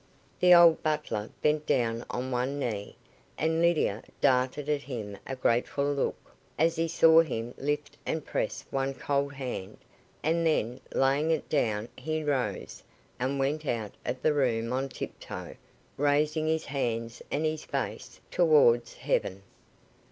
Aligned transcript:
The 0.39 0.51
old 0.55 0.81
butler 0.81 1.29
bent 1.43 1.67
down 1.67 2.03
on 2.09 2.31
one 2.31 2.57
knee, 2.57 2.95
and 3.37 3.61
Lydia 3.61 4.01
darted 4.19 4.67
at 4.67 4.81
him 4.81 5.15
a 5.27 5.35
grateful 5.35 5.93
look, 5.93 6.33
as 6.57 6.73
she 6.73 6.87
saw 6.87 7.19
him 7.21 7.53
lift 7.55 7.97
and 8.03 8.25
press 8.25 8.65
one 8.71 8.95
cold 8.95 9.33
hand, 9.33 9.77
and 10.23 10.43
then, 10.43 10.79
laying 10.91 11.29
it 11.29 11.47
down, 11.49 11.87
he 11.95 12.23
rose, 12.23 12.81
and 13.19 13.37
went 13.37 13.67
out 13.67 13.91
of 14.03 14.19
the 14.23 14.33
room 14.33 14.73
on 14.73 14.89
tiptoe, 14.89 15.55
raising 15.97 16.47
his 16.47 16.65
hands 16.65 17.21
and 17.29 17.45
his 17.45 17.63
face 17.63 18.19
towards 18.31 18.95
Heaven. 18.95 19.43